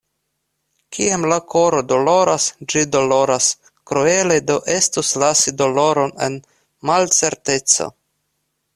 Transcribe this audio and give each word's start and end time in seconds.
Kiam 0.97 1.27
la 1.31 1.35
koro 1.53 1.81
doloras, 1.91 2.47
ĝi 2.73 2.83
doloras, 2.97 3.51
kruele 3.91 4.41
do 4.49 4.59
estus 4.79 5.15
lasi 5.27 5.57
doloron 5.63 6.19
en 6.31 6.43
malcerteco. 6.93 7.93